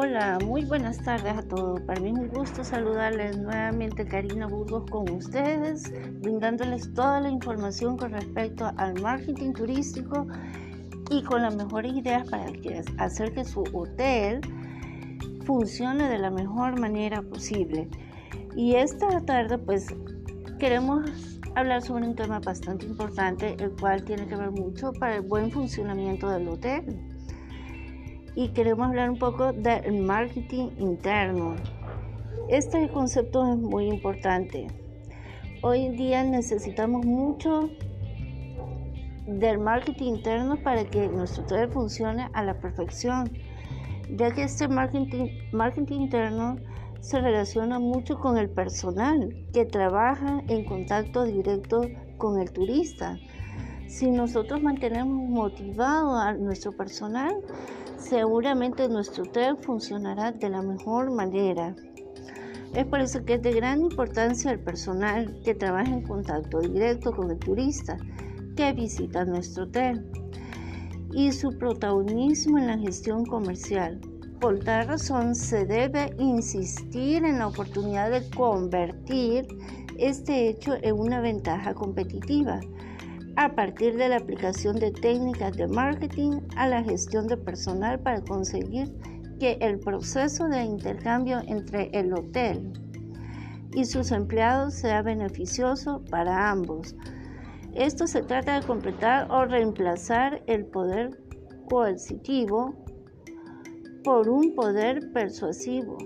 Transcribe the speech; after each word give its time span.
Hola, 0.00 0.38
muy 0.44 0.64
buenas 0.64 1.02
tardes 1.02 1.36
a 1.36 1.42
todos. 1.42 1.80
Para 1.80 2.00
mí 2.00 2.10
es 2.10 2.16
un 2.16 2.28
gusto 2.28 2.62
saludarles 2.62 3.36
nuevamente 3.36 4.06
Karina 4.06 4.46
Burgos 4.46 4.88
con 4.88 5.10
ustedes, 5.10 5.92
brindándoles 6.20 6.94
toda 6.94 7.20
la 7.20 7.28
información 7.28 7.96
con 7.96 8.12
respecto 8.12 8.70
al 8.76 9.00
marketing 9.00 9.54
turístico 9.54 10.28
y 11.10 11.24
con 11.24 11.42
las 11.42 11.56
mejores 11.56 11.94
ideas 11.94 12.30
para 12.30 12.46
hacer 12.98 13.32
que 13.32 13.44
su 13.44 13.64
hotel 13.72 14.40
funcione 15.44 16.08
de 16.08 16.18
la 16.18 16.30
mejor 16.30 16.78
manera 16.78 17.20
posible. 17.20 17.88
Y 18.54 18.76
esta 18.76 19.08
tarde 19.22 19.58
pues 19.58 19.88
queremos 20.60 21.10
hablar 21.56 21.82
sobre 21.82 22.06
un 22.06 22.14
tema 22.14 22.38
bastante 22.38 22.86
importante, 22.86 23.56
el 23.58 23.72
cual 23.72 24.04
tiene 24.04 24.28
que 24.28 24.36
ver 24.36 24.52
mucho 24.52 24.92
para 24.92 25.16
el 25.16 25.22
buen 25.22 25.50
funcionamiento 25.50 26.30
del 26.30 26.46
hotel 26.46 27.17
y 28.38 28.50
queremos 28.50 28.86
hablar 28.86 29.10
un 29.10 29.18
poco 29.18 29.52
del 29.52 30.00
marketing 30.00 30.68
interno. 30.78 31.56
Este 32.48 32.88
concepto 32.88 33.52
es 33.52 33.58
muy 33.58 33.86
importante. 33.86 34.68
Hoy 35.60 35.86
en 35.86 35.96
día 35.96 36.22
necesitamos 36.22 37.04
mucho 37.04 37.68
del 39.26 39.58
marketing 39.58 40.14
interno 40.18 40.56
para 40.62 40.84
que 40.84 41.08
nuestro 41.08 41.42
hotel 41.42 41.68
funcione 41.72 42.28
a 42.32 42.44
la 42.44 42.60
perfección, 42.60 43.28
ya 44.16 44.30
que 44.30 44.44
este 44.44 44.68
marketing, 44.68 45.30
marketing 45.50 46.02
interno 46.02 46.58
se 47.00 47.20
relaciona 47.20 47.80
mucho 47.80 48.20
con 48.20 48.38
el 48.38 48.48
personal 48.48 49.34
que 49.52 49.64
trabaja 49.64 50.44
en 50.46 50.64
contacto 50.64 51.24
directo 51.24 51.80
con 52.18 52.40
el 52.40 52.52
turista. 52.52 53.18
Si 53.88 54.08
nosotros 54.12 54.62
mantenemos 54.62 55.28
motivado 55.28 56.16
a 56.16 56.34
nuestro 56.34 56.70
personal, 56.70 57.34
seguramente 57.98 58.88
nuestro 58.88 59.24
hotel 59.24 59.56
funcionará 59.58 60.32
de 60.32 60.48
la 60.48 60.62
mejor 60.62 61.10
manera. 61.10 61.74
Es 62.74 62.86
por 62.86 63.00
eso 63.00 63.24
que 63.24 63.34
es 63.34 63.42
de 63.42 63.52
gran 63.52 63.80
importancia 63.80 64.52
el 64.52 64.60
personal 64.60 65.40
que 65.44 65.54
trabaja 65.54 65.90
en 65.90 66.02
contacto 66.02 66.60
directo 66.60 67.12
con 67.12 67.30
el 67.30 67.38
turista 67.38 67.96
que 68.56 68.72
visita 68.72 69.24
nuestro 69.24 69.64
hotel 69.64 70.06
y 71.12 71.32
su 71.32 71.56
protagonismo 71.58 72.58
en 72.58 72.66
la 72.66 72.78
gestión 72.78 73.24
comercial. 73.24 74.00
Por 74.40 74.60
tal 74.60 74.86
razón 74.86 75.34
se 75.34 75.64
debe 75.64 76.14
insistir 76.18 77.24
en 77.24 77.38
la 77.38 77.48
oportunidad 77.48 78.10
de 78.10 78.28
convertir 78.30 79.48
este 79.96 80.48
hecho 80.48 80.74
en 80.80 80.98
una 80.98 81.20
ventaja 81.20 81.74
competitiva 81.74 82.60
a 83.38 83.54
partir 83.54 83.96
de 83.96 84.08
la 84.08 84.16
aplicación 84.16 84.80
de 84.80 84.90
técnicas 84.90 85.56
de 85.56 85.68
marketing 85.68 86.40
a 86.56 86.66
la 86.66 86.82
gestión 86.82 87.28
de 87.28 87.36
personal 87.36 88.00
para 88.00 88.20
conseguir 88.20 88.92
que 89.38 89.58
el 89.60 89.78
proceso 89.78 90.48
de 90.48 90.64
intercambio 90.64 91.40
entre 91.46 91.88
el 91.92 92.12
hotel 92.12 92.72
y 93.72 93.84
sus 93.84 94.10
empleados 94.10 94.74
sea 94.74 95.02
beneficioso 95.02 96.02
para 96.10 96.50
ambos. 96.50 96.96
Esto 97.74 98.08
se 98.08 98.22
trata 98.22 98.58
de 98.58 98.66
completar 98.66 99.30
o 99.30 99.44
reemplazar 99.44 100.42
el 100.48 100.64
poder 100.64 101.16
coercitivo 101.70 102.74
por 104.02 104.28
un 104.28 104.52
poder 104.56 105.12
persuasivo. 105.12 105.96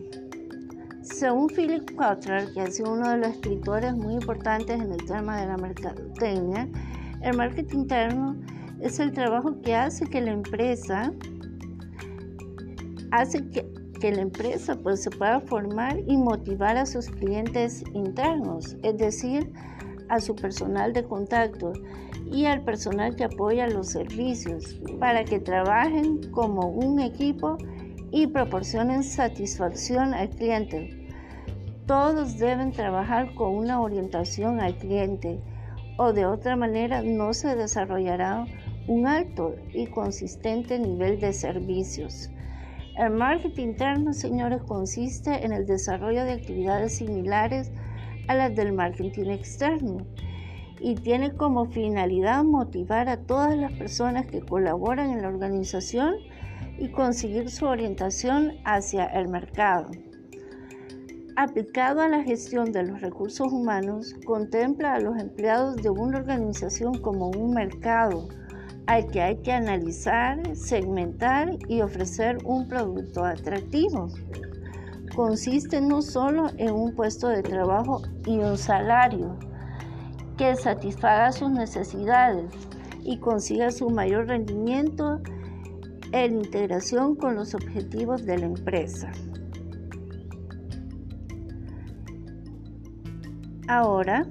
Según 1.01 1.47
Philip 1.47 1.97
Kotler, 1.97 2.53
que 2.53 2.61
ha 2.61 2.67
sido 2.67 2.93
uno 2.93 3.09
de 3.09 3.17
los 3.17 3.29
escritores 3.29 3.95
muy 3.95 4.17
importantes 4.17 4.79
en 4.79 4.93
el 4.93 5.07
tema 5.07 5.41
de 5.41 5.47
la 5.47 5.57
mercadotecnia, 5.57 6.69
el 7.23 7.37
marketing 7.37 7.79
interno 7.79 8.37
es 8.81 8.99
el 8.99 9.13
trabajo 9.13 9.61
que 9.63 9.75
hace 9.75 10.07
que 10.07 10.21
la 10.21 10.33
empresa 10.33 11.13
hace 13.13 13.49
que, 13.51 14.11
la 14.11 14.23
empresa 14.23 14.77
pues, 14.83 15.03
se 15.03 15.11
pueda 15.11 15.39
formar 15.41 15.97
y 16.09 16.17
motivar 16.17 16.77
a 16.77 16.87
sus 16.87 17.09
clientes 17.09 17.85
internos, 17.95 18.77
es 18.83 18.97
decir, 18.99 19.53
a 20.09 20.19
su 20.19 20.35
personal 20.35 20.93
de 20.93 21.05
contacto 21.05 21.73
y 22.33 22.47
al 22.47 22.65
personal 22.65 23.15
que 23.15 23.25
apoya 23.25 23.69
los 23.69 23.89
servicios 23.89 24.81
para 24.99 25.25
que 25.25 25.39
trabajen 25.39 26.21
como 26.33 26.69
un 26.69 26.99
equipo 27.01 27.59
y 28.11 28.27
proporcionen 28.27 29.05
satisfacción 29.05 30.15
al 30.15 30.31
cliente. 30.31 31.09
Todos 31.87 32.39
deben 32.39 32.73
trabajar 32.73 33.35
con 33.35 33.55
una 33.55 33.81
orientación 33.81 34.61
al 34.61 34.77
cliente 34.77 35.41
o 35.97 36.13
de 36.13 36.27
otra 36.27 36.57
manera 36.57 37.03
no 37.03 37.35
se 37.35 37.57
desarrollará 37.57 38.47
un 38.87 39.07
alto 39.07 39.55
y 39.73 39.87
consistente 39.87 40.79
nivel 40.79 41.21
de 41.21 41.33
servicios. 41.33 42.31
El 42.97 43.11
marketing 43.11 43.69
interno, 43.69 44.13
señores, 44.13 44.63
consiste 44.63 45.45
en 45.45 45.53
el 45.53 45.67
desarrollo 45.67 46.25
de 46.25 46.33
actividades 46.33 46.97
similares 46.97 47.73
a 48.29 48.35
las 48.35 48.55
del 48.55 48.73
marketing 48.73 49.31
externo 49.31 50.07
y 50.81 50.97
tiene 50.97 51.33
como 51.33 51.67
finalidad 51.67 52.45
motivar 52.45 53.09
a 53.09 53.19
todas 53.19 53.57
las 53.57 53.73
personas 53.73 54.27
que 54.27 54.41
colaboran 54.41 55.11
en 55.11 55.23
la 55.23 55.29
organización 55.29 56.15
y 56.79 56.89
conseguir 56.89 57.51
su 57.51 57.67
orientación 57.67 58.55
hacia 58.65 59.07
el 59.07 59.29
mercado 59.29 59.91
aplicado 61.37 62.01
a 62.01 62.09
la 62.09 62.23
gestión 62.23 62.73
de 62.73 62.83
los 62.83 63.01
recursos 63.01 63.53
humanos, 63.53 64.15
contempla 64.25 64.95
a 64.95 65.01
los 65.01 65.19
empleados 65.19 65.77
de 65.77 65.91
una 65.91 66.19
organización 66.19 66.99
como 66.99 67.31
un 67.31 67.55
mercado 67.55 68.29
al 68.87 69.07
que 69.09 69.23
hay 69.23 69.37
que 69.37 69.53
analizar, 69.53 70.57
segmentar 70.57 71.57
y 71.69 71.81
ofrecer 71.81 72.39
un 72.45 72.69
producto 72.69 73.25
atractivo. 73.25 74.09
Consiste 75.15 75.81
no 75.81 76.03
solo 76.03 76.51
en 76.57 76.73
un 76.73 76.95
puesto 76.95 77.29
de 77.29 77.43
trabajo 77.43 78.03
y 78.27 78.39
un 78.39 78.59
salario 78.59 79.37
que 80.37 80.57
satisfaga 80.57 81.33
sus 81.33 81.51
necesidades 81.51 82.51
y 83.05 83.19
consiga 83.19 83.71
su 83.71 83.91
mayor 83.91 84.29
rendimiento 84.29 85.21
en 86.13 86.39
integración 86.39 87.15
con 87.17 87.35
los 87.35 87.55
objetivos 87.55 88.25
de 88.25 88.39
la 88.39 88.47
empresa. 88.47 89.13
Ahora, 93.69 94.27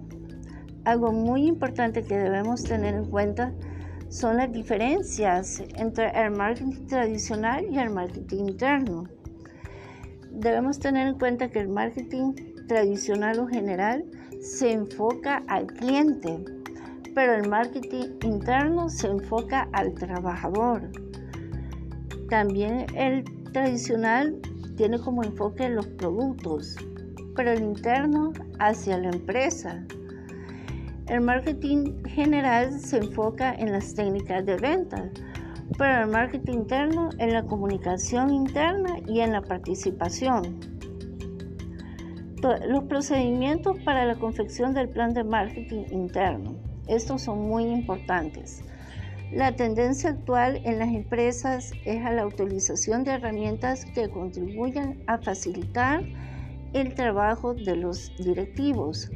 algo 0.83 1.11
muy 1.11 1.45
importante 1.47 2.03
que 2.03 2.17
debemos 2.17 2.63
tener 2.63 2.95
en 2.95 3.05
cuenta 3.05 3.53
son 4.09 4.37
las 4.37 4.51
diferencias 4.51 5.63
entre 5.75 6.09
el 6.21 6.31
marketing 6.31 6.85
tradicional 6.87 7.65
y 7.69 7.77
el 7.77 7.91
marketing 7.91 8.49
interno. 8.49 9.05
Debemos 10.31 10.79
tener 10.79 11.07
en 11.07 11.17
cuenta 11.17 11.49
que 11.49 11.59
el 11.59 11.69
marketing 11.69 12.33
tradicional 12.67 13.39
o 13.39 13.47
general 13.47 14.03
se 14.41 14.73
enfoca 14.73 15.43
al 15.47 15.67
cliente, 15.67 16.43
pero 17.15 17.35
el 17.35 17.47
marketing 17.47 18.17
interno 18.23 18.89
se 18.89 19.07
enfoca 19.07 19.69
al 19.71 19.93
trabajador. 19.93 20.91
También 22.29 22.85
el 22.95 23.23
tradicional 23.53 24.39
tiene 24.75 24.99
como 24.99 25.23
enfoque 25.23 25.69
los 25.69 25.87
productos, 25.87 26.75
pero 27.35 27.51
el 27.51 27.61
interno 27.61 28.33
hacia 28.59 28.97
la 28.97 29.09
empresa. 29.09 29.83
El 31.07 31.21
marketing 31.21 32.03
general 32.05 32.79
se 32.79 32.97
enfoca 32.97 33.53
en 33.53 33.71
las 33.71 33.93
técnicas 33.93 34.45
de 34.45 34.55
venta, 34.57 35.09
pero 35.77 36.03
el 36.03 36.09
marketing 36.09 36.53
interno 36.53 37.09
en 37.17 37.33
la 37.33 37.43
comunicación 37.43 38.33
interna 38.33 38.97
y 39.07 39.21
en 39.21 39.31
la 39.33 39.41
participación. 39.41 40.59
Los 42.67 42.83
procedimientos 42.85 43.77
para 43.85 44.05
la 44.05 44.15
confección 44.15 44.73
del 44.73 44.89
plan 44.89 45.13
de 45.13 45.23
marketing 45.23 45.85
interno. 45.91 46.55
Estos 46.87 47.23
son 47.23 47.47
muy 47.47 47.65
importantes. 47.65 48.63
La 49.31 49.55
tendencia 49.55 50.09
actual 50.09 50.61
en 50.65 50.79
las 50.79 50.89
empresas 50.89 51.71
es 51.85 52.03
a 52.03 52.11
la 52.11 52.25
utilización 52.25 53.03
de 53.03 53.11
herramientas 53.11 53.85
que 53.85 54.09
contribuyan 54.09 55.01
a 55.07 55.19
facilitar 55.19 56.03
el 56.73 56.93
trabajo 56.93 57.53
de 57.53 57.75
los 57.75 58.11
directivos. 58.17 59.09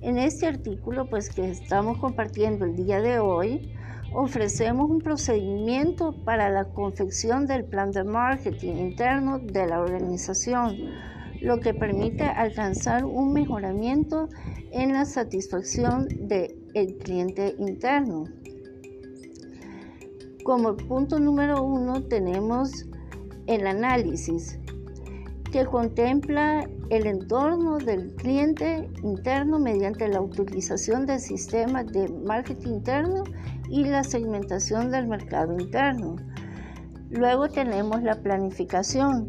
En 0.00 0.18
este 0.18 0.46
artículo 0.46 1.08
pues 1.08 1.30
que 1.30 1.50
estamos 1.50 1.98
compartiendo 1.98 2.64
el 2.64 2.76
día 2.76 3.00
de 3.00 3.18
hoy, 3.18 3.74
ofrecemos 4.12 4.90
un 4.90 5.00
procedimiento 5.00 6.12
para 6.24 6.50
la 6.50 6.66
confección 6.66 7.46
del 7.46 7.64
plan 7.64 7.90
de 7.90 8.04
marketing 8.04 8.74
interno 8.74 9.38
de 9.38 9.66
la 9.66 9.80
organización, 9.80 10.76
lo 11.40 11.58
que 11.58 11.74
permite 11.74 12.22
alcanzar 12.22 13.04
un 13.04 13.32
mejoramiento 13.32 14.28
en 14.70 14.92
la 14.92 15.04
satisfacción 15.04 16.06
del 16.08 16.96
cliente 17.02 17.54
interno. 17.58 18.24
Como 20.44 20.76
punto 20.76 21.18
número 21.18 21.62
uno 21.62 22.02
tenemos 22.02 22.86
el 23.46 23.66
análisis, 23.66 24.58
que 25.50 25.64
contempla 25.64 26.68
el 26.90 27.06
entorno 27.06 27.78
del 27.78 28.14
cliente 28.14 28.90
interno 29.02 29.58
mediante 29.58 30.06
la 30.08 30.20
utilización 30.20 31.06
del 31.06 31.20
sistema 31.20 31.82
de 31.82 32.08
marketing 32.08 32.74
interno 32.74 33.24
y 33.68 33.84
la 33.84 34.04
segmentación 34.04 34.90
del 34.90 35.06
mercado 35.06 35.54
interno. 35.58 36.16
Luego 37.10 37.48
tenemos 37.48 38.02
la 38.02 38.16
planificación, 38.16 39.28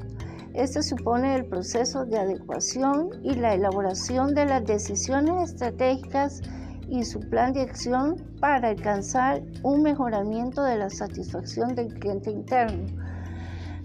Este 0.54 0.82
supone 0.82 1.36
el 1.36 1.46
proceso 1.48 2.06
de 2.06 2.18
adecuación 2.18 3.10
y 3.24 3.36
la 3.36 3.54
elaboración 3.54 4.34
de 4.34 4.46
las 4.46 4.66
decisiones 4.66 5.52
estratégicas 5.52 6.42
y 6.88 7.04
su 7.04 7.20
plan 7.20 7.52
de 7.52 7.62
acción 7.62 8.16
para 8.40 8.70
alcanzar 8.70 9.44
un 9.64 9.82
mejoramiento 9.82 10.64
de 10.64 10.78
la 10.78 10.90
satisfacción 10.90 11.76
del 11.76 11.94
cliente 11.96 12.32
interno. 12.32 12.88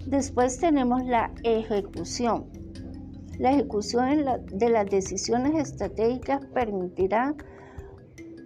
Después 0.05 0.59
tenemos 0.59 1.03
la 1.05 1.31
ejecución. 1.43 2.60
La 3.41 3.53
ejecución 3.53 4.23
de 4.51 4.69
las 4.69 4.85
decisiones 4.85 5.55
estratégicas 5.55 6.45
permitirá 6.53 7.33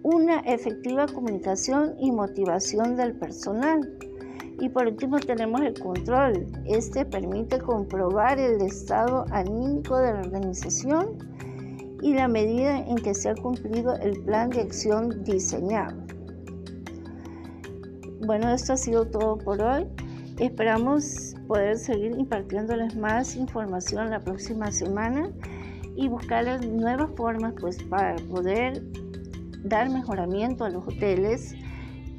una 0.02 0.40
efectiva 0.40 1.04
comunicación 1.04 1.96
y 2.00 2.10
motivación 2.10 2.96
del 2.96 3.12
personal. 3.12 3.78
Y 4.58 4.70
por 4.70 4.86
último 4.86 5.18
tenemos 5.18 5.60
el 5.60 5.78
control. 5.78 6.46
Este 6.64 7.04
permite 7.04 7.58
comprobar 7.58 8.38
el 8.38 8.62
estado 8.62 9.26
anímico 9.32 9.98
de 9.98 10.14
la 10.14 10.20
organización 10.20 11.18
y 12.00 12.14
la 12.14 12.26
medida 12.26 12.78
en 12.78 12.96
que 12.96 13.12
se 13.12 13.28
ha 13.28 13.34
cumplido 13.34 13.96
el 13.96 14.18
plan 14.22 14.48
de 14.48 14.62
acción 14.62 15.22
diseñado. 15.24 15.94
Bueno, 18.26 18.48
esto 18.48 18.72
ha 18.72 18.76
sido 18.78 19.04
todo 19.04 19.36
por 19.36 19.60
hoy. 19.60 19.86
Esperamos 20.38 21.34
poder 21.48 21.78
seguir 21.78 22.12
impartiéndoles 22.18 22.94
más 22.94 23.36
información 23.36 24.10
la 24.10 24.20
próxima 24.20 24.70
semana 24.70 25.30
y 25.96 26.08
buscarles 26.08 26.66
nuevas 26.68 27.10
formas 27.16 27.54
pues 27.58 27.82
para 27.84 28.16
poder 28.30 28.82
dar 29.64 29.88
mejoramiento 29.88 30.64
a 30.64 30.68
los 30.68 30.86
hoteles 30.86 31.54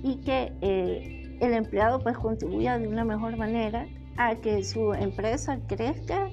y 0.01 0.15
que 0.21 0.51
eh, 0.61 1.37
el 1.41 1.53
empleado 1.53 1.99
pues 1.99 2.17
contribuya 2.17 2.79
de 2.79 2.87
una 2.87 3.05
mejor 3.05 3.37
manera 3.37 3.87
a 4.17 4.35
que 4.35 4.63
su 4.63 4.93
empresa 4.93 5.59
crezca 5.67 6.29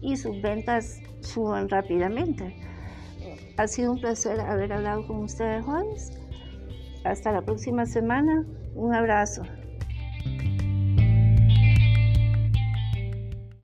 y 0.00 0.16
sus 0.16 0.40
ventas 0.40 1.00
suban 1.20 1.68
rápidamente. 1.68 2.56
Ha 3.58 3.66
sido 3.68 3.92
un 3.92 4.00
placer 4.00 4.40
haber 4.40 4.72
hablado 4.72 5.06
con 5.06 5.18
ustedes 5.18 5.64
hoy. 5.66 5.86
Hasta 7.04 7.32
la 7.32 7.42
próxima 7.42 7.84
semana. 7.84 8.44
Un 8.74 8.94
abrazo. 8.94 9.42